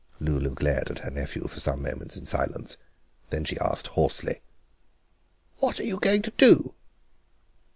[0.19, 2.75] Lulu glared at her nephew for some moments in silence.
[3.29, 4.41] Then she asked hoarsely:
[5.59, 6.73] "What are you going to do?"